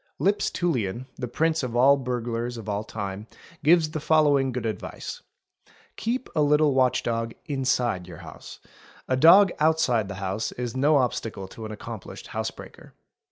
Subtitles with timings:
[0.17, 3.27] Lipps Tullian, the prince of all burglars of all time,
[3.63, 5.21] gives the following good advice:—
[5.95, 8.59] —"Keep a little watch dog wside your house;
[9.07, 12.93] a dog outside the house is no obstacle to an accomplished house breaker''.